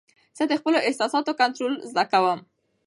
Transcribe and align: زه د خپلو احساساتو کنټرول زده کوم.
زه 0.37 0.43
د 0.47 0.53
خپلو 0.59 0.77
احساساتو 0.87 1.37
کنټرول 1.41 1.73
زده 1.89 2.03
کوم. 2.11 2.39